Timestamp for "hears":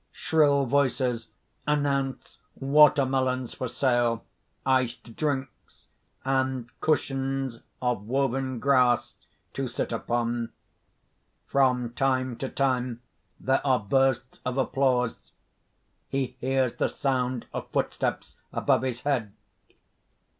16.39-16.73